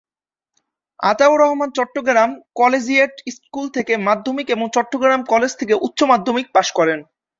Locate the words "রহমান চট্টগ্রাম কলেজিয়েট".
1.41-3.13